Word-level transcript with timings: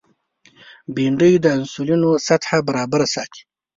بېنډۍ 0.95 1.33
د 1.39 1.45
انسولین 1.57 2.01
سطحه 2.27 2.57
برابره 2.67 3.07
ساتي 3.13 3.41